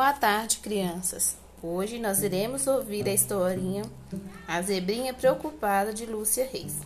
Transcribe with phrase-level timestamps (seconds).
[0.00, 1.36] Boa tarde, crianças.
[1.62, 3.82] Hoje nós iremos ouvir a historinha
[4.48, 6.78] A Zebrinha Preocupada de Lúcia Reis.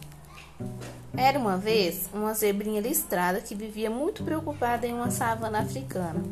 [1.16, 6.24] Era uma vez uma zebrinha listrada que vivia muito preocupada em uma savana africana.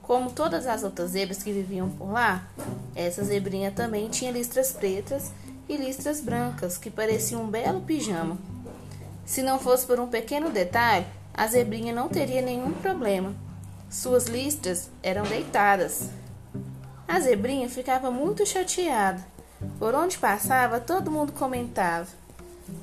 [0.00, 2.48] Como todas as outras zebras que viviam por lá,
[2.96, 5.30] essa zebrinha também tinha listras pretas
[5.68, 8.38] e listras brancas que pareciam um belo pijama.
[9.26, 11.04] Se não fosse por um pequeno detalhe,
[11.34, 13.34] a zebrinha não teria nenhum problema
[13.92, 16.08] suas listras eram deitadas.
[17.12, 19.22] A zebrinha ficava muito chateada.
[19.78, 22.06] Por onde passava, todo mundo comentava: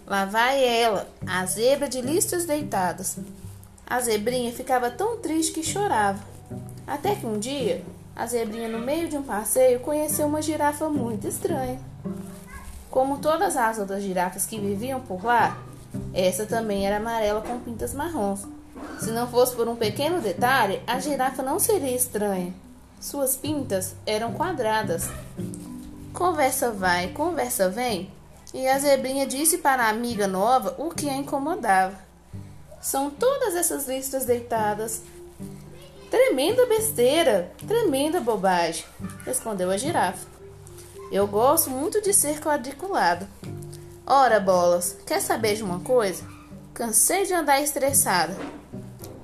[0.05, 3.17] Lá vai ela, a zebra de listras deitadas.
[3.87, 6.19] A zebrinha ficava tão triste que chorava.
[6.85, 7.83] Até que um dia,
[8.15, 11.79] a zebrinha, no meio de um passeio, conheceu uma girafa muito estranha.
[12.91, 15.57] Como todas as outras girafas que viviam por lá,
[16.13, 18.45] essa também era amarela com pintas marrons.
[18.99, 22.53] Se não fosse por um pequeno detalhe, a girafa não seria estranha.
[22.99, 25.07] Suas pintas eram quadradas.
[26.13, 28.11] Conversa vai, conversa vem,
[28.53, 31.97] e a zebrinha disse para a amiga nova o que a incomodava.
[32.81, 35.01] São todas essas listas deitadas.
[36.11, 38.83] Tremenda besteira, tremenda bobagem,
[39.25, 40.27] respondeu a girafa.
[41.11, 43.27] Eu gosto muito de ser quadriculado.
[44.05, 46.23] Ora, bolas, quer saber de uma coisa?
[46.73, 48.35] Cansei de andar estressada.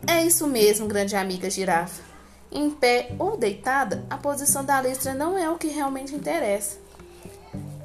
[0.07, 2.14] É isso mesmo, grande amiga girafa.
[2.51, 6.77] Em pé ou deitada, a posição da listra não é o que realmente interessa.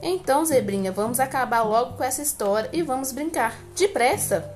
[0.03, 3.59] Então, zebrinha, vamos acabar logo com essa história e vamos brincar.
[3.77, 4.51] Depressa!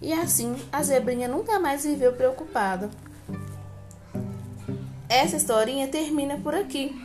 [0.00, 2.90] E assim, a zebrinha nunca mais viveu preocupada.
[5.08, 7.00] Essa historinha termina por aqui.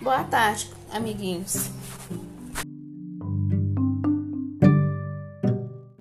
[0.00, 1.70] Boa tarde, amiguinhos.